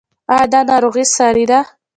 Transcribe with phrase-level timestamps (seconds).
[0.31, 1.59] ایا دا ناروغي ساری ده؟